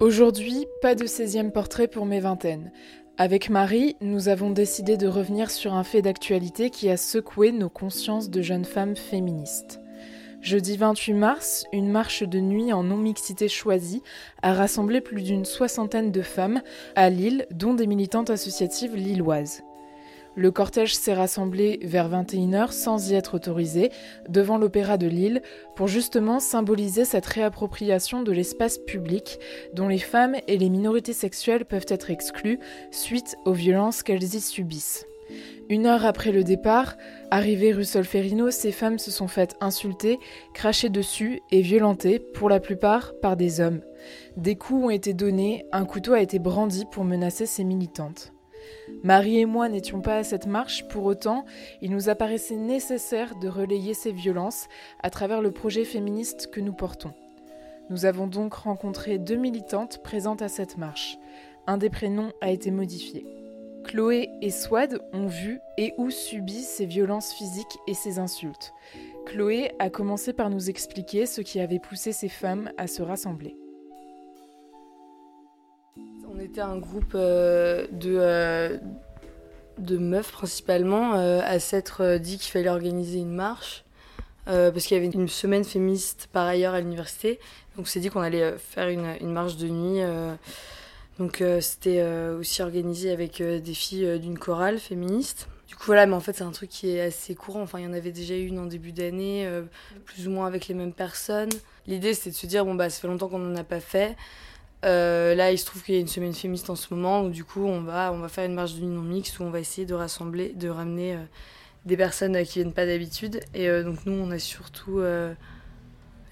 Aujourd'hui, 0.00 0.68
pas 0.80 0.94
de 0.94 1.06
16e 1.06 1.50
portrait 1.50 1.88
pour 1.88 2.06
mes 2.06 2.20
vingtaines. 2.20 2.70
Avec 3.16 3.50
Marie, 3.50 3.96
nous 4.00 4.28
avons 4.28 4.50
décidé 4.50 4.96
de 4.96 5.08
revenir 5.08 5.50
sur 5.50 5.74
un 5.74 5.82
fait 5.82 6.02
d'actualité 6.02 6.70
qui 6.70 6.88
a 6.88 6.96
secoué 6.96 7.50
nos 7.50 7.68
consciences 7.68 8.30
de 8.30 8.40
jeunes 8.40 8.64
femmes 8.64 8.94
féministes. 8.94 9.80
Jeudi 10.40 10.76
28 10.76 11.14
mars, 11.14 11.64
une 11.72 11.90
marche 11.90 12.22
de 12.22 12.38
nuit 12.38 12.72
en 12.72 12.84
non-mixité 12.84 13.48
choisie 13.48 14.04
a 14.40 14.54
rassemblé 14.54 15.00
plus 15.00 15.22
d'une 15.22 15.44
soixantaine 15.44 16.12
de 16.12 16.22
femmes 16.22 16.62
à 16.94 17.10
Lille, 17.10 17.46
dont 17.50 17.74
des 17.74 17.88
militantes 17.88 18.30
associatives 18.30 18.94
lilloises. 18.94 19.64
Le 20.38 20.52
cortège 20.52 20.94
s'est 20.94 21.14
rassemblé 21.14 21.80
vers 21.82 22.08
21h 22.08 22.70
sans 22.70 23.10
y 23.10 23.14
être 23.14 23.34
autorisé 23.34 23.90
devant 24.28 24.56
l'Opéra 24.56 24.96
de 24.96 25.08
Lille 25.08 25.42
pour 25.74 25.88
justement 25.88 26.38
symboliser 26.38 27.04
cette 27.04 27.26
réappropriation 27.26 28.22
de 28.22 28.30
l'espace 28.30 28.78
public 28.78 29.40
dont 29.74 29.88
les 29.88 29.98
femmes 29.98 30.36
et 30.46 30.56
les 30.56 30.70
minorités 30.70 31.12
sexuelles 31.12 31.64
peuvent 31.64 31.86
être 31.88 32.10
exclues 32.10 32.60
suite 32.92 33.34
aux 33.46 33.52
violences 33.52 34.04
qu'elles 34.04 34.22
y 34.22 34.40
subissent. 34.40 35.08
Une 35.70 35.86
heure 35.86 36.06
après 36.06 36.30
le 36.30 36.44
départ, 36.44 36.96
arrivées 37.32 37.72
rue 37.72 37.84
Solferino, 37.84 38.52
ces 38.52 38.70
femmes 38.70 39.00
se 39.00 39.10
sont 39.10 39.26
faites 39.26 39.56
insulter, 39.60 40.20
cracher 40.54 40.88
dessus 40.88 41.40
et 41.50 41.62
violenter, 41.62 42.20
pour 42.20 42.48
la 42.48 42.60
plupart 42.60 43.12
par 43.20 43.36
des 43.36 43.60
hommes. 43.60 43.80
Des 44.36 44.54
coups 44.54 44.84
ont 44.84 44.90
été 44.90 45.14
donnés, 45.14 45.66
un 45.72 45.84
couteau 45.84 46.12
a 46.12 46.20
été 46.20 46.38
brandi 46.38 46.84
pour 46.92 47.04
menacer 47.04 47.44
ces 47.44 47.64
militantes. 47.64 48.32
Marie 49.02 49.38
et 49.38 49.46
moi 49.46 49.68
n'étions 49.68 50.00
pas 50.00 50.16
à 50.16 50.24
cette 50.24 50.46
marche, 50.46 50.86
pour 50.88 51.04
autant, 51.04 51.44
il 51.82 51.90
nous 51.90 52.08
apparaissait 52.08 52.56
nécessaire 52.56 53.36
de 53.36 53.48
relayer 53.48 53.94
ces 53.94 54.12
violences 54.12 54.68
à 55.02 55.10
travers 55.10 55.42
le 55.42 55.50
projet 55.50 55.84
féministe 55.84 56.50
que 56.50 56.60
nous 56.60 56.72
portons. 56.72 57.12
Nous 57.90 58.04
avons 58.04 58.26
donc 58.26 58.54
rencontré 58.54 59.18
deux 59.18 59.36
militantes 59.36 60.02
présentes 60.02 60.42
à 60.42 60.48
cette 60.48 60.76
marche. 60.76 61.18
Un 61.66 61.78
des 61.78 61.90
prénoms 61.90 62.32
a 62.40 62.50
été 62.50 62.70
modifié. 62.70 63.24
Chloé 63.84 64.28
et 64.42 64.50
Swad 64.50 65.00
ont 65.14 65.26
vu 65.26 65.60
et 65.78 65.94
ou 65.96 66.10
subi 66.10 66.62
ces 66.62 66.84
violences 66.84 67.32
physiques 67.32 67.78
et 67.86 67.94
ces 67.94 68.18
insultes. 68.18 68.74
Chloé 69.24 69.72
a 69.78 69.88
commencé 69.88 70.32
par 70.32 70.50
nous 70.50 70.68
expliquer 70.68 71.24
ce 71.24 71.40
qui 71.40 71.60
avait 71.60 71.78
poussé 71.78 72.12
ces 72.12 72.28
femmes 72.28 72.70
à 72.76 72.86
se 72.86 73.02
rassembler. 73.02 73.56
Était 76.48 76.62
un 76.62 76.78
groupe 76.78 77.12
euh, 77.14 77.86
de, 77.92 78.16
euh, 78.18 78.78
de 79.76 79.98
meufs 79.98 80.32
principalement 80.32 81.14
euh, 81.14 81.42
à 81.44 81.58
s'être 81.58 82.16
dit 82.16 82.38
qu'il 82.38 82.50
fallait 82.50 82.70
organiser 82.70 83.18
une 83.18 83.34
marche 83.34 83.84
parce 84.46 84.86
qu'il 84.86 84.96
y 84.96 84.98
avait 84.98 85.10
une 85.10 85.28
semaine 85.28 85.62
féministe 85.62 86.30
par 86.32 86.46
ailleurs 86.46 86.72
à 86.72 86.80
l'université. 86.80 87.38
Donc 87.76 87.84
on 87.84 87.84
s'est 87.84 88.00
dit 88.00 88.08
qu'on 88.08 88.22
allait 88.22 88.56
faire 88.56 88.88
une, 88.88 89.14
une, 89.20 89.30
marche 89.30 89.58
de 89.58 89.68
nuit. 89.68 90.00
donc 91.18 91.44
c'était 91.60 92.02
aussi 92.30 92.62
organisé 92.62 93.10
avec 93.10 93.42
des 93.42 93.74
filles 93.74 94.18
d'une 94.18 94.38
chorale 94.38 94.78
féministe. 94.78 95.48
Du 95.68 95.76
coup 95.76 95.82
voilà, 95.84 96.06
mais 96.06 96.14
en 96.14 96.20
fait 96.20 96.32
c'est 96.32 96.44
un 96.44 96.50
truc 96.50 96.70
qui 96.70 96.88
est 96.88 97.02
assez 97.02 97.34
courant. 97.34 97.60
Enfin 97.60 97.78
il 97.78 97.84
y 97.84 97.86
en 97.86 97.92
avait 97.92 98.10
déjà 98.10 98.36
une 98.36 98.58
en 98.58 98.64
début 98.64 98.92
d'année, 98.92 99.46
plus 100.06 100.26
ou 100.26 100.30
moins 100.30 100.46
avec 100.46 100.66
les 100.66 100.74
mêmes 100.74 100.94
personnes. 100.94 101.50
L'idée 101.86 102.14
c'était 102.14 102.30
de 102.30 102.34
se 102.34 102.46
dire 102.46 102.64
bon 102.64 102.74
bah 102.74 102.88
ça 102.88 103.02
fait 103.02 103.08
longtemps 103.08 103.28
qu'on 103.28 103.38
n'en 103.38 103.54
a 103.54 103.64
pas 103.64 103.80
fait. 103.80 104.16
Euh, 104.84 105.34
là, 105.34 105.50
il 105.50 105.58
se 105.58 105.66
trouve 105.66 105.82
qu'il 105.82 105.94
y 105.94 105.98
a 105.98 106.00
une 106.00 106.08
semaine 106.08 106.32
féministe 106.32 106.70
en 106.70 106.76
ce 106.76 106.92
moment 106.94 107.22
où 107.22 107.30
du 107.30 107.44
coup 107.44 107.64
on 107.64 107.80
va, 107.80 108.12
on 108.12 108.18
va 108.18 108.28
faire 108.28 108.44
une 108.44 108.54
marche 108.54 108.74
de 108.74 108.84
non 108.84 109.02
mixte 109.02 109.40
où 109.40 109.42
on 109.42 109.50
va 109.50 109.60
essayer 109.60 109.86
de 109.86 109.94
rassembler, 109.94 110.50
de 110.50 110.68
ramener 110.68 111.14
euh, 111.14 111.22
des 111.84 111.96
personnes 111.96 112.36
euh, 112.36 112.44
qui 112.44 112.60
viennent 112.60 112.72
pas 112.72 112.86
d'habitude. 112.86 113.40
Et 113.54 113.68
donc 113.82 114.06
nous, 114.06 114.12
on 114.12 114.30
a 114.30 114.38
surtout 114.38 115.00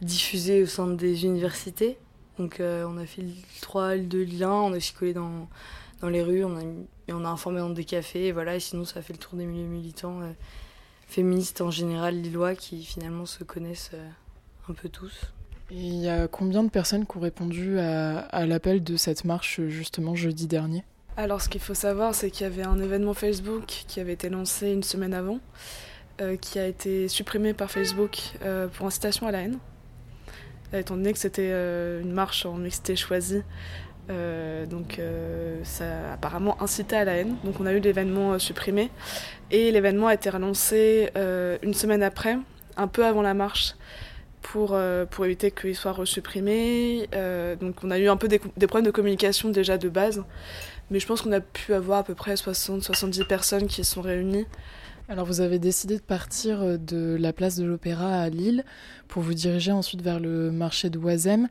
diffusé 0.00 0.62
au 0.62 0.66
sein 0.66 0.86
des 0.86 1.24
universités. 1.24 1.98
Donc 2.38 2.58
on 2.60 2.98
a 2.98 3.06
fait 3.06 3.22
le 3.22 3.32
3, 3.62 3.96
le 3.96 4.02
2, 4.02 4.24
le 4.24 4.42
1, 4.42 4.50
on 4.50 4.72
a 4.72 4.76
aussi 4.76 4.94
dans 5.14 6.08
les 6.08 6.22
rues, 6.22 6.44
on 6.44 6.56
a, 6.56 6.62
et 7.08 7.12
on 7.12 7.24
a 7.24 7.28
informé 7.28 7.60
dans 7.60 7.70
des 7.70 7.84
cafés. 7.84 8.26
Et 8.26 8.32
voilà, 8.32 8.56
et 8.56 8.60
sinon 8.60 8.84
ça 8.84 9.00
a 9.00 9.02
fait 9.02 9.14
le 9.14 9.18
tour 9.18 9.34
des 9.34 9.46
milieux 9.46 9.66
militants 9.66 10.20
féministes 11.08 11.60
en 11.60 11.70
général 11.70 12.20
lillois 12.20 12.54
qui 12.54 12.84
finalement 12.84 13.26
se 13.26 13.42
connaissent 13.42 13.92
un 14.68 14.74
peu 14.74 14.88
tous. 14.88 15.32
Il 15.70 15.96
y 15.96 16.08
a 16.08 16.28
combien 16.28 16.62
de 16.62 16.70
personnes 16.70 17.06
qui 17.06 17.16
ont 17.16 17.20
répondu 17.20 17.78
à, 17.80 18.46
l'appel 18.46 18.84
de 18.84 18.96
cette 18.96 19.24
marche 19.24 19.60
justement 19.66 20.14
jeudi 20.14 20.46
dernier? 20.46 20.84
Alors 21.16 21.40
ce 21.40 21.48
qu'il 21.48 21.60
faut 21.60 21.74
savoir, 21.74 22.14
c'est 22.14 22.30
qu'il 22.30 22.44
y 22.44 22.46
avait 22.46 22.62
un 22.62 22.78
événement 22.78 23.14
Facebook 23.14 23.64
qui 23.66 24.00
avait 24.00 24.12
été 24.12 24.28
lancé 24.28 24.70
une 24.70 24.82
semaine 24.82 25.14
avant, 25.14 25.40
euh, 26.20 26.36
qui 26.36 26.58
a 26.58 26.66
été 26.66 27.08
supprimé 27.08 27.52
par 27.52 27.70
Facebook 27.70 28.18
euh, 28.42 28.68
pour 28.68 28.86
incitation 28.86 29.26
à 29.26 29.32
la 29.32 29.40
haine. 29.40 29.58
Étant 30.72 30.96
donné 30.96 31.12
que 31.12 31.18
c'était 31.18 31.50
euh, 31.50 32.02
une 32.02 32.12
marche 32.12 32.44
en 32.46 32.54
mixité 32.54 32.96
choisie, 32.96 33.42
donc 34.70 35.00
ça 35.64 36.10
a 36.10 36.12
apparemment 36.12 36.62
incité 36.62 36.94
à 36.94 37.04
la 37.04 37.16
haine. 37.16 37.34
Donc 37.42 37.58
on 37.58 37.66
a 37.66 37.72
eu 37.72 37.80
l'événement 37.80 38.38
supprimé 38.38 38.90
et 39.50 39.72
l'événement 39.72 40.06
a 40.06 40.14
été 40.14 40.30
relancé 40.30 41.10
une 41.62 41.74
semaine 41.74 42.04
après, 42.04 42.38
un 42.76 42.86
peu 42.86 43.04
avant 43.04 43.22
la 43.22 43.34
marche 43.34 43.74
pour, 44.52 44.74
euh, 44.74 45.06
pour 45.06 45.24
éviter 45.24 45.50
qu'il 45.50 45.74
soit 45.74 45.92
resupprimé. 45.92 47.08
Euh, 47.14 47.56
donc 47.56 47.76
on 47.82 47.90
a 47.90 47.98
eu 47.98 48.08
un 48.08 48.16
peu 48.16 48.28
des, 48.28 48.38
problèmes 48.38 48.84
de 48.84 48.90
communication 48.90 49.48
déjà 49.48 49.76
de 49.76 49.88
base, 49.88 50.22
mais 50.90 51.00
je 51.00 51.06
pense 51.06 51.22
qu'on 51.22 51.32
a 51.32 51.40
pu 51.40 51.74
avoir 51.74 52.00
à 52.00 52.04
peu 52.04 52.14
près 52.14 52.34
60-70 52.34 53.26
personnes 53.26 53.66
qui 53.66 53.84
sont 53.84 54.02
réunies. 54.02 54.46
Alors 55.08 55.26
vous 55.26 55.40
avez 55.40 55.58
décidé 55.58 55.96
de 55.96 56.02
partir 56.02 56.62
euh, 56.62 56.76
de 56.76 57.16
la 57.18 57.32
place 57.32 57.56
de 57.56 57.64
l'Opéra 57.64 58.20
à 58.20 58.28
Lille 58.28 58.64
pour 59.08 59.22
vous 59.22 59.34
diriger 59.34 59.72
ensuite 59.72 60.02
vers 60.02 60.20
le 60.20 60.50
marché 60.52 60.90
de 60.90 60.98
Oisem. 60.98 61.48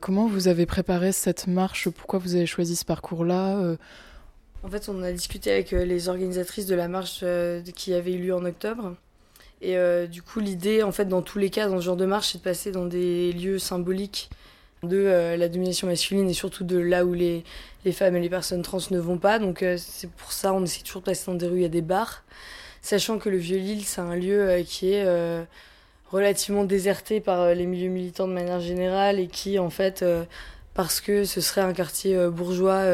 comment 0.00 0.26
vous 0.26 0.48
avez 0.48 0.66
préparé 0.66 1.12
cette 1.12 1.46
marche? 1.46 1.88
Pourquoi 1.88 2.18
vous 2.18 2.34
avez 2.34 2.46
choisi 2.46 2.76
ce 2.76 2.84
parcours-là 2.84 3.76
En 4.62 4.68
fait, 4.68 4.88
on 4.88 5.02
a 5.02 5.12
discuté 5.12 5.52
avec 5.52 5.72
les 5.72 6.08
organisatrices 6.08 6.66
de 6.66 6.74
la 6.74 6.88
marche 6.88 7.24
qui 7.74 7.92
avait 7.92 8.12
eu 8.12 8.18
lieu 8.18 8.34
en 8.34 8.44
octobre. 8.44 8.96
Et 9.62 9.76
euh, 9.76 10.06
du 10.06 10.22
coup, 10.22 10.40
l'idée, 10.40 10.82
en 10.82 10.92
fait, 10.92 11.04
dans 11.04 11.22
tous 11.22 11.38
les 11.38 11.50
cas, 11.50 11.68
dans 11.68 11.80
ce 11.80 11.84
genre 11.84 11.96
de 11.96 12.06
marche, 12.06 12.32
c'est 12.32 12.38
de 12.38 12.42
passer 12.42 12.72
dans 12.72 12.86
des 12.86 13.32
lieux 13.32 13.58
symboliques 13.58 14.30
de 14.82 14.96
euh, 14.96 15.36
la 15.36 15.48
domination 15.48 15.86
masculine 15.86 16.30
et 16.30 16.32
surtout 16.32 16.64
de 16.64 16.78
là 16.78 17.04
où 17.04 17.12
les, 17.12 17.44
les 17.84 17.92
femmes 17.92 18.16
et 18.16 18.20
les 18.20 18.30
personnes 18.30 18.62
trans 18.62 18.78
ne 18.90 18.98
vont 18.98 19.18
pas. 19.18 19.38
Donc 19.38 19.62
euh, 19.62 19.76
c'est 19.76 20.10
pour 20.10 20.32
ça 20.32 20.54
on 20.54 20.64
essaie 20.64 20.82
toujours 20.82 21.02
de 21.02 21.06
passer 21.06 21.24
dans 21.26 21.34
des 21.34 21.46
rues, 21.46 21.58
il 21.58 21.62
y 21.62 21.66
a 21.66 21.68
des 21.68 21.82
bars. 21.82 22.24
Sachant 22.80 23.18
que 23.18 23.28
le 23.28 23.36
Vieux-Lille, 23.36 23.84
c'est 23.84 24.00
un 24.00 24.16
lieu 24.16 24.62
qui 24.66 24.94
est 24.94 25.06
relativement 26.10 26.64
déserté 26.64 27.20
par 27.20 27.54
les 27.54 27.66
milieux 27.66 27.90
militants 27.90 28.26
de 28.26 28.32
manière 28.32 28.60
générale 28.60 29.20
et 29.20 29.26
qui, 29.26 29.58
en 29.58 29.68
fait, 29.68 30.02
parce 30.72 31.02
que 31.02 31.24
ce 31.24 31.42
serait 31.42 31.60
un 31.60 31.74
quartier 31.74 32.16
bourgeois, 32.30 32.86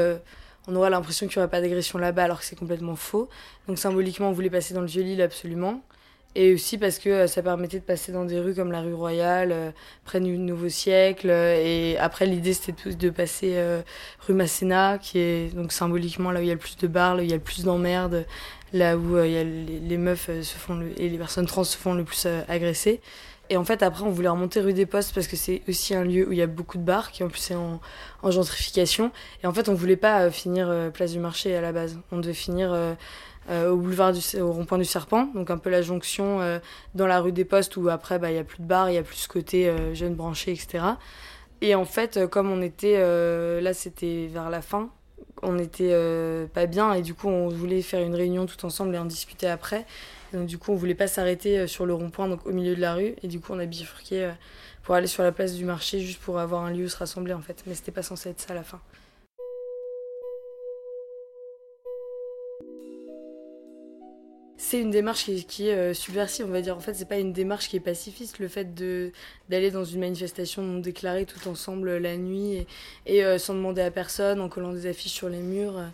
on 0.67 0.75
aurait 0.75 0.91
l'impression 0.91 1.29
qu'il 1.29 1.39
n'y 1.39 1.45
aurait 1.45 1.51
pas 1.53 1.61
d'agression 1.61 2.01
là-bas 2.01 2.25
alors 2.25 2.41
que 2.41 2.45
c'est 2.45 2.59
complètement 2.59 2.97
faux. 2.97 3.29
Donc 3.69 3.79
symboliquement, 3.79 4.31
on 4.31 4.33
voulait 4.33 4.51
passer 4.51 4.75
dans 4.75 4.81
le 4.81 4.89
Vieux-Lille 4.89 5.23
absolument. 5.23 5.81
Et 6.39 6.53
aussi 6.53 6.77
parce 6.77 6.99
que 6.99 7.09
euh, 7.09 7.27
ça 7.29 7.41
permettait 7.41 7.79
de 7.79 7.85
passer 7.85 8.13
dans 8.13 8.27
des 8.27 8.39
rues 8.39 8.55
comme 8.55 8.71
la 8.71 8.83
rue 8.83 8.93
Royale, 8.93 9.53
euh, 9.53 9.71
près 10.05 10.21
du 10.21 10.37
Nouveau 10.37 10.69
Siècle. 10.69 11.31
Euh, 11.31 11.57
et 11.59 11.97
après, 11.97 12.27
l'idée, 12.27 12.53
c'était 12.53 12.93
de 12.93 13.09
passer 13.09 13.59
rue 14.21 14.35
Masséna, 14.35 14.99
qui 14.99 15.19
est 15.19 15.55
donc 15.55 15.73
symboliquement 15.73 16.31
là 16.33 16.41
où 16.41 16.43
il 16.43 16.49
y 16.49 16.51
a 16.51 16.55
le 16.55 16.61
plus 16.61 16.77
de 16.77 16.87
bars, 16.89 17.15
là 17.15 17.23
où 17.23 17.25
il 17.25 17.31
y 17.31 17.33
a 17.33 17.37
le 17.37 17.43
plus 17.43 17.65
d'emmerdes, 17.65 18.27
là 18.75 18.99
où 18.99 19.19
il 19.19 19.31
y 19.31 19.39
a 19.39 19.45
les, 19.45 19.97
meufs 19.97 20.27
se 20.27 20.57
font 20.59 20.79
et 20.99 21.09
les 21.09 21.17
personnes 21.17 21.47
trans 21.47 21.65
se 21.65 21.79
font 21.79 21.95
le 21.95 22.05
plus 22.05 22.27
agresser. 22.49 23.01
Et 23.49 23.57
en 23.57 23.65
fait, 23.65 23.83
après, 23.83 24.03
on 24.03 24.11
voulait 24.11 24.29
remonter 24.29 24.61
rue 24.61 24.75
des 24.75 24.87
Postes 24.87 25.15
parce 25.15 25.29
que 25.29 25.37
c'est 25.37 25.63
aussi 25.69 25.95
un 25.95 26.05
lieu 26.05 26.29
où 26.29 26.33
il 26.33 26.39
y 26.39 26.43
a 26.43 26.47
beaucoup 26.47 26.77
de 26.77 26.83
bars, 26.83 27.13
qui 27.13 27.25
en 27.25 27.29
plus 27.29 27.51
est 27.51 27.55
en, 27.55 27.81
en 28.23 28.31
gentrification. 28.31 29.11
Et 29.43 29.47
en 29.47 29.55
fait, 29.55 29.71
on 29.71 29.75
voulait 29.75 29.97
pas 29.97 30.31
finir 30.31 30.91
place 30.93 31.13
du 31.13 31.19
marché 31.19 31.57
à 31.57 31.63
la 31.63 31.73
base. 31.73 31.99
On 32.13 32.19
devait 32.19 32.35
finir 32.35 32.77
euh, 33.49 33.71
au 33.71 33.77
boulevard 33.77 34.13
du, 34.13 34.21
rond-point 34.43 34.79
du 34.79 34.85
Serpent, 34.85 35.29
donc 35.35 35.51
un 35.51 35.59
peu 35.59 35.71
la 35.71 35.81
jonction 35.81 36.41
euh, 36.41 36.59
dans 36.95 37.07
la 37.07 37.21
rue 37.21 37.33
des 37.33 37.45
Postes 37.45 37.77
où 37.77 37.89
après 37.89 38.19
bah, 38.19 38.31
il 38.31 38.37
y 38.37 38.41
a 38.41 38.45
plus 38.45 38.61
de 38.61 38.67
bars, 38.67 38.91
il 38.91 38.95
y 38.95 38.99
a 38.99 39.03
plus 39.03 39.17
ce 39.17 39.29
côté 39.29 39.69
euh, 39.69 39.95
jeunes 39.95 40.15
branchés, 40.15 40.53
etc. 40.53 40.85
Et 41.61 41.75
en 41.75 41.85
fait, 41.85 42.27
comme 42.27 42.51
on 42.51 42.61
était 42.61 43.01
là, 43.63 43.73
c'était 43.73 44.29
vers 44.31 44.51
la 44.51 44.61
fin, 44.61 44.91
on 45.43 45.59
était 45.59 45.95
pas 46.53 46.67
bien 46.67 46.93
et 46.93 47.01
du 47.01 47.15
coup 47.15 47.29
on 47.29 47.49
voulait 47.49 47.81
faire 47.81 48.03
une 48.03 48.15
réunion 48.15 48.45
tout 48.45 48.67
ensemble 48.67 48.95
et 48.95 48.99
en 48.99 49.07
discuter 49.07 49.49
après. 49.49 49.87
donc 50.35 50.47
du 50.47 50.59
coup 50.59 50.73
on 50.73 50.77
voulait 50.77 50.95
pas 50.95 51.07
s'arrêter 51.07 51.67
sur 51.67 51.87
le 51.87 51.95
rond-point, 51.95 52.29
donc 52.29 52.45
au 52.47 52.53
milieu 52.53 52.77
de 52.77 52.81
la 52.83 52.93
rue, 52.93 53.15
et 53.23 53.29
du 53.29 53.41
coup 53.41 53.55
on 53.55 53.59
a 53.59 53.65
bifurqué 53.65 54.33
pour 54.83 54.95
aller 54.97 55.07
sur 55.07 55.23
la 55.23 55.33
place 55.33 55.55
du 55.55 55.65
marché 55.65 56.01
juste 56.01 56.21
pour 56.21 56.39
avoir 56.39 56.63
un 56.63 56.71
lieu 56.71 56.85
où 56.85 56.89
se 56.91 56.97
rassembler 56.99 57.33
en 57.33 57.41
fait. 57.41 57.63
Mais 57.67 57.75
c'était 57.75 57.91
pas 57.91 58.03
censé 58.03 58.29
être 58.29 58.41
ça 58.41 58.53
à 58.53 58.57
la 58.57 58.63
fin. 58.63 58.81
C'est 64.67 64.81
une 64.81 64.91
démarche 64.91 65.31
qui, 65.47 65.69
est 65.69 65.75
euh, 65.75 65.95
subversive, 65.95 66.47
on 66.49 66.51
va 66.51 66.61
dire. 66.61 66.77
En 66.77 66.81
fait, 66.81 66.95
c'est 66.95 67.09
pas 67.09 67.19
une 67.19 67.33
démarche 67.33 67.69
qui 67.69 67.77
est 67.77 67.81
pacifiste. 67.81 68.41
Le 68.41 68.49
fait 68.49 68.75
d'aller 68.75 69.71
dans 69.71 69.85
une 69.85 70.01
manifestation 70.01 70.63
non 70.63 70.81
déclarée 70.81 71.25
tout 71.25 71.49
ensemble 71.49 71.99
la 71.99 72.17
nuit 72.17 72.67
et, 73.07 73.25
euh, 73.25 73.39
sans 73.39 73.55
demander 73.55 73.83
à 73.83 73.93
personne, 73.93 74.41
en 74.41 74.49
collant 74.49 74.73
des 74.73 74.87
affiches 74.87 75.13
sur 75.13 75.29
les 75.29 75.39
murs. 75.39 75.79
Euh, 75.79 75.87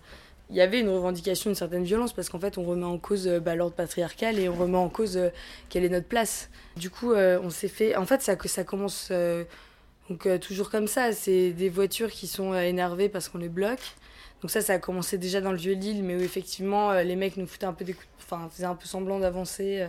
il 0.49 0.57
y 0.57 0.63
avait 0.63 0.81
une 0.81 0.89
revendication 0.89 1.51
d'une 1.51 1.55
certaine 1.55 1.85
violence 1.85 2.15
parce 2.15 2.31
qu'en 2.31 2.39
fait, 2.39 2.57
on 2.57 2.63
remet 2.63 2.87
en 2.87 2.97
cause 2.97 3.29
bah, 3.45 3.55
l'ordre 3.57 3.75
patriarcal 3.75 4.39
et 4.39 4.49
on 4.49 4.55
remet 4.55 4.79
en 4.79 4.89
cause 4.89 5.21
quelle 5.69 5.85
est 5.85 5.91
notre 5.91 6.09
place. 6.09 6.49
Du 6.77 6.89
coup, 6.89 7.15
on 7.15 7.49
s'est 7.51 7.69
fait. 7.69 7.97
En 7.97 8.05
fait, 8.05 8.21
ça, 8.21 8.37
ça 8.45 8.65
commence 8.65 9.11
Donc 10.11 10.29
toujours 10.41 10.69
comme 10.69 10.89
ça, 10.89 11.13
c'est 11.13 11.53
des 11.53 11.71
voitures 11.71 12.11
qui 12.11 12.27
sont 12.27 12.55
énervées 12.55 13.09
parce 13.09 13.31
qu'on 13.31 13.39
les 13.39 13.49
bloque. 13.49 13.95
Donc 14.43 14.51
ça, 14.51 14.61
ça 14.61 14.75
a 14.75 14.79
commencé 14.79 15.19
déjà 15.19 15.41
dans 15.41 15.53
le 15.53 15.57
vieux 15.57 15.75
Lille, 15.75 16.03
mais 16.03 16.17
où 16.17 16.21
effectivement 16.21 16.93
les 16.95 17.17
mecs 17.17 17.37
nous 17.37 17.47
foutaient 17.47 17.67
un 17.67 17.73
peu 17.73 17.85
des 17.85 17.95
coups, 17.95 18.09
enfin 18.19 18.49
faisaient 18.51 18.67
un 18.67 18.75
peu 18.75 18.87
semblant 18.87 19.21
d'avancer. 19.21 19.87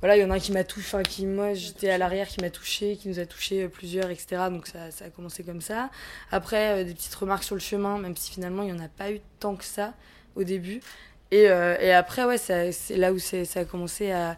Voilà, 0.00 0.16
il 0.16 0.22
y 0.22 0.24
en 0.24 0.30
a 0.30 0.36
un 0.36 0.38
qui 0.38 0.52
m'a 0.52 0.64
touché, 0.64 0.86
enfin 0.86 1.02
qui 1.02 1.26
moi 1.26 1.52
j'étais 1.52 1.90
à 1.90 1.98
l'arrière, 1.98 2.26
qui 2.26 2.40
m'a 2.40 2.50
touché, 2.50 2.96
qui 2.96 3.08
nous 3.08 3.18
a 3.18 3.26
touché 3.26 3.68
plusieurs, 3.68 4.08
etc. 4.10 4.44
Donc 4.50 4.66
ça, 4.66 4.90
ça 4.90 5.04
a 5.04 5.10
commencé 5.10 5.44
comme 5.44 5.60
ça. 5.60 5.90
Après 6.32 6.84
des 6.84 6.94
petites 6.94 7.14
remarques 7.14 7.44
sur 7.44 7.54
le 7.54 7.60
chemin, 7.60 7.98
même 7.98 8.16
si 8.16 8.32
finalement 8.32 8.62
il 8.62 8.72
n'y 8.72 8.80
en 8.80 8.82
a 8.82 8.88
pas 8.88 9.12
eu 9.12 9.20
tant 9.40 9.56
que 9.56 9.64
ça 9.64 9.92
au 10.36 10.42
début. 10.42 10.80
Et, 11.30 11.42
et 11.42 11.92
après 11.92 12.24
ouais, 12.24 12.38
c'est 12.38 12.96
là 12.96 13.12
où 13.12 13.18
ça 13.18 13.60
a 13.60 13.64
commencé 13.64 14.10
à 14.10 14.36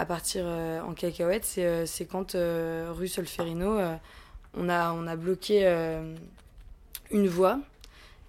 à 0.00 0.06
partir 0.06 0.44
euh, 0.46 0.80
en 0.80 0.94
cacahuète, 0.94 1.44
c'est 1.44 1.66
euh, 1.66 1.86
quand 2.10 2.34
euh, 2.34 2.90
rue 2.90 3.06
Solferino, 3.06 3.78
on, 4.54 4.68
a, 4.68 4.92
on 4.92 5.06
a 5.06 5.14
bloqué 5.14 5.66
une 7.10 7.28
voie 7.28 7.60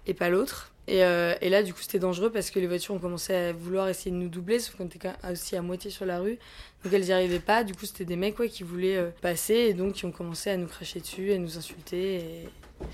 et 0.06 0.14
pas 0.14 0.28
l'autre. 0.28 0.72
Et, 0.88 0.98
et, 0.98 1.48
là, 1.48 1.62
du 1.62 1.72
coup, 1.72 1.80
c'était 1.80 2.00
dangereux 2.00 2.30
parce 2.30 2.50
que 2.50 2.58
les 2.58 2.66
voitures 2.66 2.94
ont 2.94 2.98
commencé 2.98 3.32
à 3.32 3.52
vouloir 3.52 3.88
essayer 3.88 4.10
de 4.10 4.16
nous 4.16 4.28
doubler, 4.28 4.58
sauf 4.58 4.74
qu'on 4.74 4.86
était 4.86 5.12
aussi 5.30 5.54
à 5.54 5.62
moitié 5.62 5.92
sur 5.92 6.04
la 6.04 6.18
rue. 6.18 6.38
Donc 6.82 6.92
elles 6.92 7.04
n'y 7.04 7.12
arrivaient 7.12 7.38
pas. 7.38 7.62
Du 7.62 7.72
coup, 7.72 7.86
c'était 7.86 8.04
des 8.04 8.16
mecs 8.16 8.34
qui 8.48 8.64
voulaient 8.64 9.12
passer 9.20 9.54
et 9.54 9.74
donc 9.74 9.92
qui 9.92 10.06
ont 10.06 10.10
commencé 10.10 10.50
à 10.50 10.56
nous 10.56 10.66
cracher 10.66 10.98
dessus, 10.98 11.32
à 11.32 11.38
nous 11.38 11.56
insulter. 11.56 12.16
Et, 12.16 12.48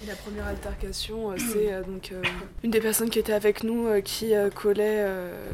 la 0.06 0.14
première 0.14 0.46
altercation, 0.46 1.32
euh, 1.32 1.36
c'est 1.38 1.72
euh, 1.72 1.82
donc 1.82 2.12
euh, 2.12 2.22
une 2.62 2.70
des 2.70 2.80
personnes 2.80 3.10
qui 3.10 3.18
était 3.18 3.32
avec 3.32 3.64
nous 3.64 3.88
qui 4.02 4.32
collait, 4.54 5.06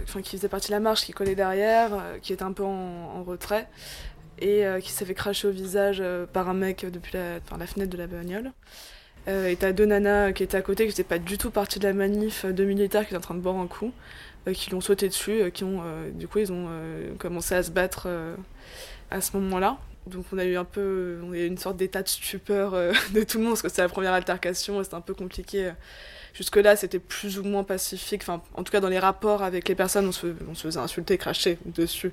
enfin 0.04 0.22
qui 0.22 0.36
faisait 0.36 0.48
partie 0.48 0.68
de 0.68 0.72
la 0.72 0.80
marche, 0.80 1.04
qui 1.04 1.12
collait 1.12 1.34
derrière, 1.34 1.90
qui 2.22 2.32
était 2.32 2.42
un 2.42 2.52
peu 2.52 2.64
en, 2.64 3.22
retrait 3.24 3.68
et 4.40 4.64
qui 4.82 4.90
s'est 4.90 5.04
fait 5.04 5.14
cracher 5.14 5.48
au 5.48 5.50
visage 5.50 6.02
par 6.32 6.48
un 6.48 6.54
mec 6.54 6.84
depuis 6.84 7.16
la, 7.16 7.38
la 7.56 7.66
fenêtre 7.66 7.90
de 7.90 7.96
la 7.96 8.06
bagnole. 8.06 8.52
Et 9.26 9.56
t'as 9.56 9.72
deux 9.72 9.86
nanas 9.86 10.32
qui 10.32 10.42
étaient 10.42 10.56
à 10.56 10.62
côté, 10.62 10.84
qui 10.84 10.90
n'étaient 10.90 11.04
pas 11.04 11.18
du 11.18 11.38
tout 11.38 11.50
partie 11.50 11.78
de 11.78 11.86
la 11.86 11.94
manif, 11.94 12.44
deux 12.44 12.64
militaires 12.64 13.02
qui 13.02 13.08
étaient 13.08 13.16
en 13.16 13.20
train 13.20 13.34
de 13.34 13.40
boire 13.40 13.56
un 13.56 13.66
coup, 13.66 13.92
qui 14.52 14.70
l'ont 14.70 14.80
sauté 14.80 15.08
dessus, 15.08 15.50
qui 15.52 15.64
ont, 15.64 15.82
du 16.12 16.28
coup, 16.28 16.40
ils 16.40 16.52
ont 16.52 16.68
commencé 17.18 17.54
à 17.54 17.62
se 17.62 17.70
battre 17.70 18.08
à 19.10 19.20
ce 19.20 19.36
moment-là. 19.36 19.78
Donc 20.06 20.26
on 20.32 20.38
a 20.38 20.44
eu 20.44 20.56
un 20.56 20.64
peu 20.64 21.20
on 21.24 21.32
a 21.32 21.38
eu 21.38 21.46
une 21.46 21.56
sorte 21.56 21.76
d'état 21.76 22.02
de 22.02 22.08
stupeur 22.08 22.74
euh, 22.74 22.92
de 23.14 23.22
tout 23.22 23.38
le 23.38 23.44
monde 23.44 23.52
parce 23.52 23.62
que 23.62 23.68
c'était 23.68 23.82
la 23.82 23.88
première 23.88 24.12
altercation 24.12 24.82
c'était 24.82 24.96
un 24.96 25.00
peu 25.00 25.14
compliqué. 25.14 25.72
Jusque-là, 26.34 26.74
c'était 26.74 26.98
plus 26.98 27.38
ou 27.38 27.44
moins 27.44 27.62
pacifique. 27.62 28.22
Enfin, 28.22 28.42
en 28.54 28.64
tout 28.64 28.72
cas, 28.72 28.80
dans 28.80 28.88
les 28.88 28.98
rapports 28.98 29.44
avec 29.44 29.68
les 29.68 29.76
personnes, 29.76 30.08
on 30.08 30.10
se, 30.10 30.26
on 30.50 30.56
se 30.56 30.62
faisait 30.62 30.80
insulter, 30.80 31.16
cracher 31.16 31.58
dessus. 31.64 32.10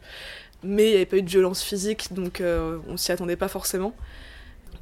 Mais 0.62 0.84
il 0.84 0.90
n'y 0.90 0.96
avait 0.98 1.08
pas 1.08 1.18
eu 1.18 1.24
de 1.24 1.30
violence 1.30 1.64
physique, 1.64 2.14
donc 2.14 2.40
euh, 2.40 2.78
on 2.88 2.98
s'y 2.98 3.12
attendait 3.12 3.36
pas 3.36 3.48
forcément. 3.48 3.96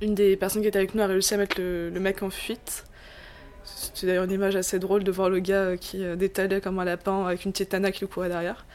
Une 0.02 0.16
des 0.16 0.38
personnes 0.38 0.62
qui 0.62 0.68
était 0.68 0.80
avec 0.80 0.96
nous 0.96 1.02
a 1.02 1.08
réussi 1.08 1.34
à 1.34 1.38
mettre 1.38 1.60
le, 1.60 1.92
mec 2.00 2.24
en 2.24 2.30
fuite. 2.30 2.86
C'était 3.64 4.08
d'ailleurs 4.08 4.24
une 4.24 4.32
image 4.32 4.56
assez 4.56 4.80
drôle 4.80 5.04
de 5.04 5.12
voir 5.12 5.30
le 5.30 5.40
gars 5.40 5.78
qui 5.78 6.04
euh, 6.04 6.16
détalait 6.16 6.62
comme 6.62 6.80
un 6.80 6.86
lapin 6.86 7.26
avec 7.26 7.46
une 7.46 7.52
petite 7.52 7.76
qui 7.92 8.00
lui 8.00 8.08
courait 8.08 8.30
derrière. 8.30 8.66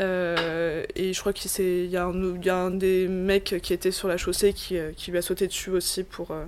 Euh, 0.00 0.84
et 0.94 1.12
je 1.12 1.20
crois 1.20 1.32
qu'il 1.32 1.86
y, 1.86 1.96
a 1.96 2.04
un 2.04 2.70
des 2.70 3.08
mecs 3.08 3.56
qui 3.62 3.72
était 3.72 3.90
sur 3.90 4.08
la 4.08 4.16
chaussée 4.16 4.52
qui, 4.52 4.78
euh, 4.78 4.92
lui 5.08 5.18
a 5.18 5.22
sauté 5.22 5.46
dessus 5.46 5.70
aussi 5.70 6.04
pour, 6.04 6.30
euh, 6.30 6.44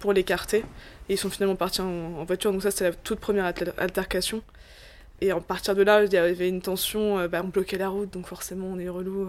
pour 0.00 0.12
l'écarter. 0.12 0.64
Et 1.08 1.14
ils 1.14 1.18
sont 1.18 1.30
finalement 1.30 1.56
partis 1.56 1.80
en, 1.80 2.24
voiture. 2.24 2.52
Donc 2.52 2.62
ça, 2.62 2.70
c'était 2.70 2.90
la 2.90 2.92
toute 2.92 3.20
première 3.20 3.52
altercation. 3.78 4.42
Et 5.20 5.30
à 5.30 5.38
partir 5.40 5.74
de 5.76 5.82
là, 5.82 6.04
il 6.04 6.12
y 6.12 6.16
avait 6.16 6.48
une 6.48 6.62
tension. 6.62 7.26
Bah, 7.28 7.42
on 7.44 7.48
bloquait 7.48 7.78
la 7.78 7.88
route, 7.88 8.12
donc 8.12 8.26
forcément, 8.26 8.66
on 8.66 8.78
est 8.78 8.88
relou. 8.88 9.28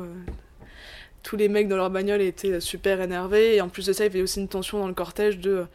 Tous 1.23 1.37
les 1.37 1.47
mecs 1.47 1.67
dans 1.67 1.77
leur 1.77 1.89
bagnole 1.89 2.21
étaient 2.21 2.59
super 2.59 3.01
énervés. 3.01 3.55
Et 3.55 3.61
en 3.61 3.69
plus 3.69 3.85
de 3.85 3.93
ça, 3.93 4.03
il 4.03 4.07
y 4.07 4.11
avait 4.11 4.21
aussi 4.21 4.39
une 4.39 4.47
tension 4.47 4.79
dans 4.79 4.87
le 4.87 4.93
cortège 4.93 5.39
de 5.39 5.65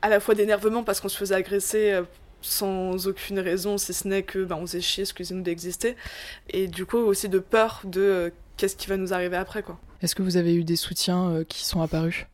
à 0.00 0.08
la 0.08 0.18
fois 0.18 0.34
d'énervement 0.34 0.82
parce 0.82 1.00
qu'on 1.00 1.08
se 1.08 1.16
faisait 1.16 1.34
agresser 1.34 2.02
sans 2.42 3.06
aucune 3.06 3.38
raison, 3.38 3.78
si 3.78 3.94
ce 3.94 4.06
n'est 4.06 4.22
que 4.22 4.44
bah, 4.44 4.56
on 4.58 4.66
faisait 4.66 4.80
chier, 4.80 5.02
excusez-nous 5.02 5.42
d'exister, 5.42 5.96
et 6.50 6.68
du 6.68 6.84
coup 6.84 6.98
aussi 6.98 7.28
de 7.28 7.38
peur 7.38 7.80
de 7.84 8.00
euh, 8.00 8.30
qu'est-ce 8.56 8.76
qui 8.76 8.88
va 8.88 8.96
nous 8.96 9.14
arriver 9.14 9.36
après. 9.36 9.62
quoi. 9.62 9.78
Est-ce 10.02 10.14
que 10.14 10.22
vous 10.22 10.36
avez 10.36 10.54
eu 10.54 10.64
des 10.64 10.76
soutiens 10.76 11.30
euh, 11.30 11.44
qui 11.44 11.64
sont 11.64 11.80
apparus? 11.80 12.26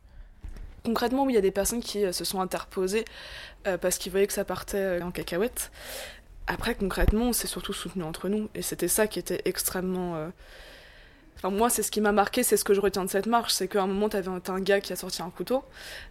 Concrètement, 0.84 1.24
oui, 1.24 1.32
il 1.32 1.36
y 1.36 1.38
a 1.38 1.42
des 1.42 1.50
personnes 1.50 1.82
qui 1.82 2.04
euh, 2.04 2.12
se 2.12 2.24
sont 2.24 2.40
interposées 2.40 3.04
parce 3.82 3.98
qu'ils 3.98 4.10
voyaient 4.10 4.26
que 4.26 4.32
ça 4.32 4.46
partait 4.46 5.02
en 5.02 5.10
cacahuète. 5.10 5.70
Après, 6.46 6.74
concrètement, 6.74 7.34
c'est 7.34 7.48
surtout 7.48 7.74
soutenu 7.74 8.02
entre 8.02 8.30
nous, 8.30 8.48
et 8.54 8.62
c'était 8.62 8.88
ça 8.88 9.06
qui 9.06 9.18
était 9.18 9.42
extrêmement 9.44 10.30
Enfin, 11.38 11.50
moi, 11.50 11.70
c'est 11.70 11.84
ce 11.84 11.92
qui 11.92 12.00
m'a 12.00 12.10
marqué, 12.10 12.42
c'est 12.42 12.56
ce 12.56 12.64
que 12.64 12.74
je 12.74 12.80
retiens 12.80 13.04
de 13.04 13.10
cette 13.10 13.26
marche, 13.26 13.52
c'est 13.52 13.68
qu'à 13.68 13.82
un 13.82 13.86
moment, 13.86 14.08
t'avais 14.08 14.28
un, 14.28 14.42
un 14.44 14.60
gars 14.60 14.80
qui 14.80 14.92
a 14.92 14.96
sorti 14.96 15.22
un 15.22 15.30
couteau, 15.30 15.62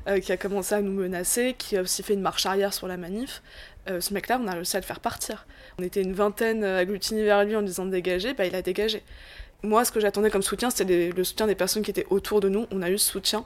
euh, 0.08 0.22
qui 0.22 0.32
a 0.32 0.38
commencé 0.38 0.74
à 0.74 0.82
nous 0.82 0.94
menacer, 0.94 1.54
qui 1.58 1.76
a 1.76 1.82
aussi 1.82 2.02
fait 2.02 2.14
une 2.14 2.22
marche 2.22 2.46
arrière 2.46 2.74
sur 2.74 2.88
la 2.88 2.96
manif. 2.96 3.42
Euh, 3.90 4.00
ce 4.00 4.14
mec-là, 4.14 4.40
on 4.42 4.48
a 4.48 4.54
réussi 4.54 4.78
à 4.78 4.80
le 4.80 4.86
faire 4.86 5.02
partir. 5.02 5.46
On 5.80 5.84
était 5.84 6.02
une 6.02 6.14
vingtaine 6.14 6.64
agglutinés 6.64 7.26
vers 7.26 7.44
lui 7.44 7.58
en 7.58 7.62
disant 7.62 7.86
de 7.86 7.92
dégager, 7.92 8.34
bah, 8.34 8.46
il 8.46 8.56
a 8.56 8.62
dégagé. 8.62 9.04
Moi, 9.64 9.84
ce 9.84 9.92
que 9.92 10.00
j'attendais 10.00 10.30
comme 10.30 10.44
soutien, 10.44 10.70
c'était 10.70 11.10
le 11.10 11.24
soutien 11.26 11.46
des 11.46 11.56
personnes 11.56 11.84
qui 11.84 11.92
étaient 11.92 12.08
autour 12.10 12.40
de 12.40 12.48
nous. 12.48 12.66
On 12.72 12.82
a 12.82 12.90
eu 12.90 12.98
ce 12.98 13.12
soutien. 13.12 13.44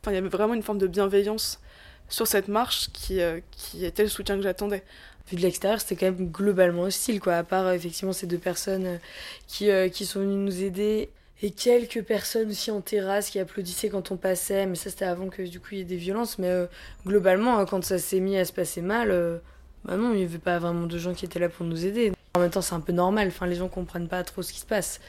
Enfin, 0.00 0.10
il 0.10 0.14
y 0.14 0.18
avait 0.18 0.28
vraiment 0.28 0.54
une 0.54 0.64
forme 0.64 0.78
de 0.78 0.88
bienveillance 0.88 1.60
sur 2.08 2.26
cette 2.26 2.48
marche 2.48 2.90
qui, 2.92 3.20
euh, 3.20 3.38
qui 3.52 3.84
était 3.84 4.02
le 4.02 4.08
soutien 4.08 4.34
que 4.34 4.42
j'attendais 4.42 4.82
vu 5.28 5.36
de 5.36 5.42
l'extérieur, 5.42 5.80
c'était 5.80 5.94
quand 5.94 6.06
même 6.06 6.28
globalement 6.30 6.82
hostile, 6.82 7.20
quoi. 7.20 7.34
À 7.34 7.44
part 7.44 7.70
effectivement 7.70 8.12
ces 8.12 8.26
deux 8.26 8.38
personnes 8.38 8.98
qui, 9.46 9.68
qui 9.92 10.04
sont 10.04 10.18
venues 10.18 10.34
nous 10.34 10.64
aider 10.64 11.10
et 11.42 11.50
quelques 11.50 12.02
personnes 12.02 12.50
aussi 12.50 12.70
en 12.70 12.80
terrasse 12.80 13.30
qui 13.30 13.38
applaudissaient 13.38 13.88
quand 13.88 14.10
on 14.10 14.16
passait, 14.16 14.66
mais 14.66 14.74
ça 14.74 14.90
c'était 14.90 15.06
avant 15.06 15.28
que 15.28 15.42
du 15.42 15.58
coup 15.58 15.68
il 15.72 15.78
y 15.78 15.80
ait 15.80 15.84
des 15.84 15.96
violences. 15.96 16.38
Mais 16.38 16.48
euh, 16.48 16.66
globalement, 17.06 17.58
hein, 17.58 17.64
quand 17.64 17.82
ça 17.82 17.98
s'est 17.98 18.20
mis 18.20 18.36
à 18.36 18.44
se 18.44 18.52
passer 18.52 18.82
mal, 18.82 19.10
euh, 19.10 19.38
bah 19.84 19.96
non, 19.96 20.12
il 20.12 20.18
n'y 20.18 20.24
avait 20.24 20.38
pas 20.38 20.58
vraiment 20.58 20.86
de 20.86 20.98
gens 20.98 21.14
qui 21.14 21.24
étaient 21.24 21.38
là 21.38 21.48
pour 21.48 21.64
nous 21.64 21.86
aider. 21.86 22.12
En 22.34 22.40
même 22.40 22.50
temps, 22.50 22.62
c'est 22.62 22.74
un 22.74 22.80
peu 22.80 22.92
normal, 22.92 23.32
les 23.46 23.54
gens 23.54 23.68
comprennent 23.68 24.08
pas 24.08 24.22
trop 24.22 24.42
ce 24.42 24.52
qui 24.52 24.60
se 24.60 24.66
passe. 24.66 25.00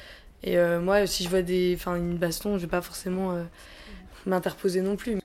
Et 0.43 0.57
euh, 0.57 0.79
moi, 0.79 1.05
si 1.05 1.23
je 1.23 1.29
vois 1.29 1.41
des, 1.41 1.75
enfin, 1.75 1.95
une 1.95 2.17
baston, 2.17 2.57
je 2.57 2.63
vais 2.63 2.69
pas 2.69 2.81
forcément 2.81 3.37
m'interposer 4.25 4.81
non 4.81 4.95
plus. 4.95 5.20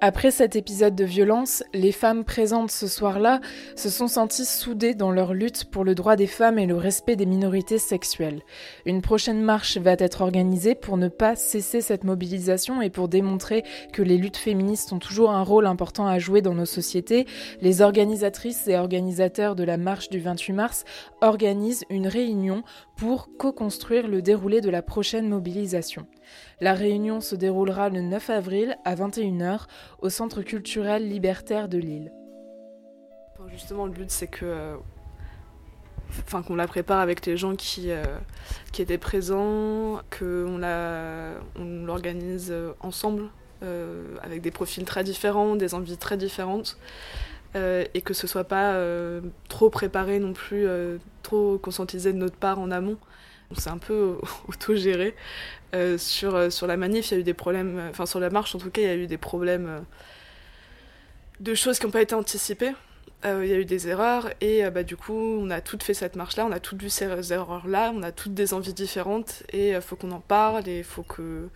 Après 0.00 0.30
cet 0.30 0.54
épisode 0.54 0.94
de 0.94 1.04
violence, 1.04 1.64
les 1.74 1.90
femmes 1.90 2.22
présentes 2.22 2.70
ce 2.70 2.86
soir-là 2.86 3.40
se 3.74 3.90
sont 3.90 4.06
senties 4.06 4.44
soudées 4.44 4.94
dans 4.94 5.10
leur 5.10 5.34
lutte 5.34 5.64
pour 5.64 5.82
le 5.82 5.96
droit 5.96 6.14
des 6.14 6.28
femmes 6.28 6.60
et 6.60 6.66
le 6.66 6.76
respect 6.76 7.16
des 7.16 7.26
minorités 7.26 7.78
sexuelles. 7.78 8.42
Une 8.86 9.02
prochaine 9.02 9.42
marche 9.42 9.76
va 9.76 9.96
être 9.98 10.20
organisée 10.20 10.76
pour 10.76 10.98
ne 10.98 11.08
pas 11.08 11.34
cesser 11.34 11.80
cette 11.80 12.04
mobilisation 12.04 12.80
et 12.80 12.90
pour 12.90 13.08
démontrer 13.08 13.64
que 13.92 14.02
les 14.02 14.18
luttes 14.18 14.36
féministes 14.36 14.92
ont 14.92 15.00
toujours 15.00 15.32
un 15.32 15.42
rôle 15.42 15.66
important 15.66 16.06
à 16.06 16.20
jouer 16.20 16.42
dans 16.42 16.54
nos 16.54 16.64
sociétés. 16.64 17.26
Les 17.60 17.82
organisatrices 17.82 18.68
et 18.68 18.76
organisateurs 18.76 19.56
de 19.56 19.64
la 19.64 19.78
marche 19.78 20.10
du 20.10 20.20
28 20.20 20.52
mars 20.52 20.84
organisent 21.20 21.84
une 21.90 22.06
réunion 22.06 22.62
pour 22.98 23.30
co-construire 23.38 24.08
le 24.08 24.22
déroulé 24.22 24.60
de 24.60 24.70
la 24.70 24.82
prochaine 24.82 25.28
mobilisation. 25.28 26.06
La 26.60 26.74
réunion 26.74 27.20
se 27.20 27.36
déroulera 27.36 27.90
le 27.90 28.00
9 28.02 28.28
avril 28.30 28.76
à 28.84 28.96
21h 28.96 29.66
au 30.00 30.10
Centre 30.10 30.42
culturel 30.42 31.08
libertaire 31.08 31.68
de 31.68 31.78
Lille. 31.78 32.12
Justement, 33.52 33.86
le 33.86 33.92
but 33.92 34.10
c'est 34.10 34.26
que 34.26 34.76
enfin 36.24 36.42
qu'on 36.42 36.56
la 36.56 36.66
prépare 36.66 36.98
avec 36.98 37.24
les 37.24 37.36
gens 37.36 37.54
qui, 37.54 37.92
euh, 37.92 38.02
étaient 38.76 38.98
présents, 38.98 40.00
qu'on 40.10 40.60
on 40.62 41.84
l'organise 41.84 42.52
ensemble 42.80 43.30
euh, 43.62 44.16
avec 44.22 44.42
des 44.42 44.50
profils 44.50 44.84
très 44.84 45.04
différents, 45.04 45.54
des 45.54 45.74
envies 45.74 45.96
très 45.96 46.16
différentes. 46.16 46.78
Euh, 47.56 47.84
et 47.94 48.02
que 48.02 48.12
ce 48.12 48.26
soit 48.26 48.44
pas 48.44 48.78
trop 49.48 49.70
préparé 49.70 50.18
non 50.18 50.32
plus, 50.32 50.66
trop 51.22 51.58
conscientisé 51.58 52.12
de 52.12 52.18
notre 52.18 52.36
part 52.36 52.58
en 52.58 52.70
amont. 52.70 52.98
On 53.50 53.54
s'est 53.54 53.70
un 53.70 53.78
peu 53.78 54.18
autogéré. 54.48 55.14
Euh, 55.74 55.98
sur, 55.98 56.34
euh, 56.34 56.50
sur 56.50 56.66
la 56.66 56.76
manif, 56.78 57.10
il 57.10 57.14
y 57.14 57.16
a 57.18 57.20
eu 57.20 57.24
des 57.24 57.34
problèmes, 57.34 57.78
euh, 57.78 57.90
enfin 57.90 58.06
sur 58.06 58.20
la 58.20 58.30
marche 58.30 58.54
en 58.54 58.58
tout 58.58 58.70
cas, 58.70 58.80
il 58.80 58.86
y 58.86 58.90
a 58.90 58.96
eu 58.96 59.06
des 59.06 59.18
problèmes 59.18 59.84
de 61.40 61.54
choses 61.54 61.78
qui 61.78 61.84
n'ont 61.84 61.92
pas 61.92 62.00
été 62.00 62.14
anticipées. 62.14 62.72
il 63.24 63.46
y 63.46 63.52
a 63.52 63.58
eu 63.58 63.64
des 63.66 63.88
erreurs 63.88 64.30
et 64.40 64.68
bah, 64.70 64.82
du 64.82 64.96
coup, 64.96 65.12
on 65.12 65.50
a 65.50 65.60
toutes 65.60 65.82
fait 65.82 65.94
cette 65.94 66.16
marche-là, 66.16 66.46
on 66.46 66.52
a 66.52 66.60
toutes 66.60 66.82
vu 66.82 66.88
ces 66.88 67.32
erreurs-là, 67.32 67.92
on 67.94 68.02
a 68.02 68.12
toutes 68.12 68.34
des 68.34 68.54
envies 68.54 68.72
différentes 68.72 69.42
et 69.52 69.70
il 69.70 69.80
faut 69.82 69.96
qu'on 69.96 70.12
en 70.12 70.20
parle 70.20 70.66
et 70.68 70.78
il 70.78 70.84
faut 70.84 71.02
que 71.02 71.48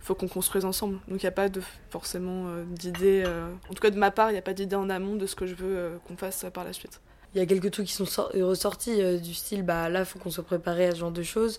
faut 0.00 0.14
qu'on 0.14 0.28
construise 0.28 0.64
ensemble. 0.64 0.98
Donc 1.08 1.22
il 1.22 1.26
n'y 1.26 1.28
a 1.28 1.32
pas 1.32 1.48
de, 1.48 1.60
forcément 1.90 2.46
d'idée, 2.66 3.24
en 3.68 3.74
tout 3.74 3.80
cas 3.82 3.90
de 3.90 3.98
ma 3.98 4.10
part, 4.10 4.30
il 4.30 4.32
n'y 4.32 4.38
a 4.38 4.42
pas 4.42 4.54
d'idée 4.54 4.76
en 4.76 4.90
amont 4.90 5.16
de 5.16 5.26
ce 5.26 5.36
que 5.36 5.46
je 5.46 5.54
veux 5.54 6.00
qu'on 6.06 6.16
fasse 6.16 6.46
par 6.52 6.64
la 6.64 6.72
suite. 6.72 7.00
Il 7.34 7.38
y 7.38 7.42
a 7.42 7.46
quelques 7.46 7.70
trucs 7.70 7.86
qui 7.86 7.92
sont 7.92 8.06
ressortis 8.34 9.20
du 9.20 9.34
style, 9.34 9.62
bah 9.62 9.88
là, 9.88 10.04
faut 10.04 10.18
qu'on 10.18 10.30
soit 10.30 10.44
préparé 10.44 10.86
à 10.86 10.92
ce 10.92 10.96
genre 10.96 11.12
de 11.12 11.22
choses 11.22 11.58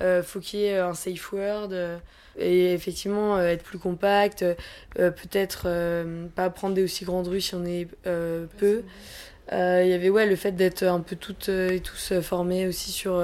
euh, 0.00 0.22
faut 0.22 0.40
qu'il 0.40 0.60
y 0.60 0.64
ait 0.66 0.78
un 0.78 0.94
safe 0.94 1.32
word 1.32 1.70
euh, 1.72 1.98
et 2.38 2.72
effectivement 2.72 3.36
euh, 3.36 3.48
être 3.48 3.64
plus 3.64 3.78
compact, 3.78 4.42
euh, 4.42 4.54
peut-être 5.10 5.68
pas 6.34 6.50
prendre 6.50 6.74
des 6.74 6.84
aussi 6.84 7.04
grandes 7.04 7.28
rues 7.28 7.40
si 7.40 7.54
on 7.54 7.64
est 7.64 7.88
peu. 8.04 8.82
Il 9.50 9.88
y 9.88 9.92
avait 9.92 10.10
ouais 10.10 10.26
le 10.26 10.36
fait 10.36 10.52
d'être 10.52 10.82
un 10.84 11.00
peu 11.00 11.16
toutes 11.16 11.48
et 11.48 11.80
tous 11.80 12.12
formés 12.20 12.66
aussi 12.68 12.92
sur 12.92 13.22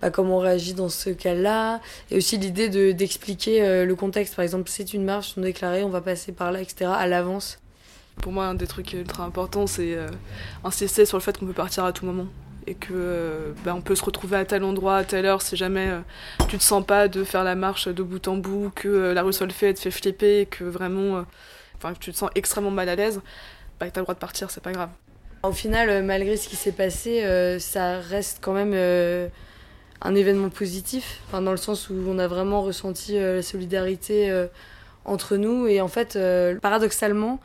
bah, 0.00 0.10
comment 0.10 0.36
on 0.36 0.40
réagit 0.40 0.74
dans 0.74 0.88
ce 0.88 1.10
cas-là, 1.10 1.80
et 2.10 2.18
aussi 2.18 2.38
l'idée 2.38 2.68
de, 2.68 2.92
d'expliquer 2.92 3.84
le 3.84 3.94
contexte. 3.94 4.36
Par 4.36 4.42
exemple, 4.42 4.70
c'est 4.70 4.94
une 4.94 5.04
marche 5.04 5.36
non 5.36 5.42
déclarée, 5.42 5.84
on 5.84 5.88
va 5.88 6.00
passer 6.00 6.32
par 6.32 6.52
là, 6.52 6.60
etc. 6.60 6.90
à 6.94 7.06
l'avance. 7.06 7.58
Pour 8.22 8.32
moi, 8.32 8.46
un 8.46 8.54
des 8.54 8.66
trucs 8.66 8.92
ultra 8.92 9.24
importants, 9.24 9.66
c'est 9.66 9.96
insister 10.64 11.04
sur 11.06 11.18
le 11.18 11.22
fait 11.22 11.38
qu'on 11.38 11.46
peut 11.46 11.52
partir 11.52 11.84
à 11.84 11.92
tout 11.92 12.06
moment 12.06 12.26
et 12.66 12.74
que 12.74 12.92
euh, 12.92 13.52
bah, 13.64 13.74
on 13.74 13.80
peut 13.80 13.94
se 13.94 14.04
retrouver 14.04 14.36
à 14.36 14.44
tel 14.44 14.64
endroit 14.64 14.96
à 14.96 15.04
telle 15.04 15.26
heure 15.26 15.42
si 15.42 15.56
jamais 15.56 15.88
euh, 15.88 16.00
tu 16.48 16.58
te 16.58 16.62
sens 16.62 16.84
pas 16.84 17.08
de 17.08 17.24
faire 17.24 17.44
la 17.44 17.54
marche 17.54 17.88
de 17.88 18.02
bout 18.02 18.26
en 18.28 18.36
bout, 18.36 18.72
que 18.74 18.88
euh, 18.88 19.14
la 19.14 19.22
rue 19.22 19.32
Solfay 19.32 19.74
te 19.74 19.80
fait 19.80 19.90
flipper 19.90 20.40
et 20.40 20.46
que 20.46 20.64
vraiment 20.64 21.24
enfin 21.76 21.94
que 21.94 21.98
tu 21.98 22.12
te 22.12 22.16
sens 22.16 22.30
extrêmement 22.34 22.70
mal 22.70 22.88
à 22.88 22.96
l'aise, 22.96 23.20
bah 23.78 23.86
t'as 23.90 24.00
le 24.00 24.04
droit 24.04 24.14
de 24.14 24.20
partir, 24.20 24.50
c'est 24.50 24.62
pas 24.62 24.72
grave. 24.72 24.90
Au 25.42 25.52
final, 25.52 26.02
malgré 26.02 26.36
ce 26.36 26.48
qui 26.48 26.56
s'est 26.56 26.72
passé, 26.72 27.22
ça 27.60 28.00
reste 28.00 28.38
quand 28.40 28.52
même 28.52 28.72
un 30.02 30.14
événement 30.14 30.50
positif, 30.50 31.20
enfin, 31.26 31.42
dans 31.42 31.50
le 31.50 31.56
sens 31.56 31.90
où 31.90 31.94
on 32.08 32.18
a 32.18 32.28
vraiment 32.28 32.62
ressenti 32.62 33.18
la 33.18 33.42
solidarité 33.42 34.46
entre 35.04 35.36
nous 35.36 35.66
et 35.66 35.80
en 35.80 35.88
fait, 35.88 36.18
paradoxalement, 36.60 37.40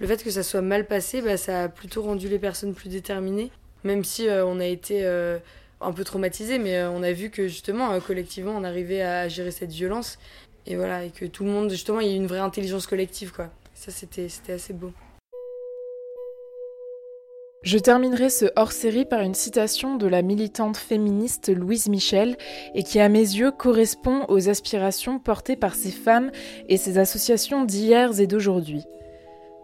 le 0.00 0.06
fait 0.06 0.22
que 0.22 0.30
ça 0.30 0.42
soit 0.42 0.62
mal 0.62 0.86
passé, 0.86 1.20
bah, 1.20 1.36
ça 1.36 1.64
a 1.64 1.68
plutôt 1.68 2.02
rendu 2.02 2.28
les 2.28 2.38
personnes 2.38 2.74
plus 2.74 2.88
déterminées 2.88 3.50
même 3.84 4.04
si 4.04 4.28
euh, 4.28 4.44
on 4.44 4.60
a 4.60 4.66
été 4.66 5.04
euh, 5.04 5.38
un 5.80 5.92
peu 5.92 6.04
traumatisé, 6.04 6.58
mais 6.58 6.76
euh, 6.76 6.90
on 6.90 7.02
a 7.02 7.12
vu 7.12 7.30
que 7.30 7.48
justement, 7.48 7.98
collectivement, 8.00 8.52
on 8.52 8.64
arrivait 8.64 9.02
à 9.02 9.28
gérer 9.28 9.50
cette 9.50 9.72
violence. 9.72 10.18
Et 10.66 10.76
voilà, 10.76 11.04
et 11.04 11.10
que 11.10 11.24
tout 11.24 11.44
le 11.44 11.50
monde, 11.50 11.70
justement, 11.70 12.00
il 12.00 12.08
y 12.08 12.12
a 12.12 12.16
une 12.16 12.26
vraie 12.26 12.40
intelligence 12.40 12.86
collective, 12.86 13.32
quoi. 13.32 13.48
Ça, 13.74 13.90
c'était 13.90 14.28
assez 14.52 14.74
beau. 14.74 14.92
Je 17.62 17.76
terminerai 17.76 18.30
ce 18.30 18.46
hors-série 18.56 19.04
par 19.04 19.20
une 19.20 19.34
citation 19.34 19.96
de 19.96 20.06
la 20.06 20.22
militante 20.22 20.78
féministe 20.78 21.54
Louise 21.54 21.90
Michel 21.90 22.38
et 22.74 22.82
qui 22.82 22.98
à 23.00 23.10
mes 23.10 23.18
yeux 23.18 23.50
correspond 23.50 24.24
aux 24.28 24.48
aspirations 24.48 25.18
portées 25.18 25.56
par 25.56 25.74
ces 25.74 25.90
femmes 25.90 26.30
et 26.70 26.78
ces 26.78 26.96
associations 26.96 27.66
d'hier 27.66 28.18
et 28.18 28.26
d'aujourd'hui. 28.26 28.82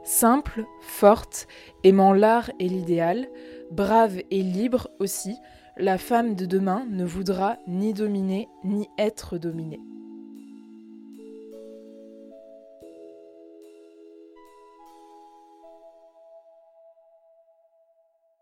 Simple, 0.04 0.66
forte, 0.82 1.48
aimant 1.84 2.12
l'art 2.12 2.50
et 2.60 2.68
l'idéal, 2.68 3.28
Brave 3.70 4.18
et 4.30 4.42
libre 4.42 4.90
aussi, 5.00 5.34
la 5.78 5.96
femme 5.96 6.34
de 6.34 6.44
demain 6.44 6.86
ne 6.90 7.04
voudra 7.04 7.56
ni 7.66 7.94
dominer 7.94 8.48
ni 8.62 8.88
être 8.98 9.38
dominée. 9.38 9.80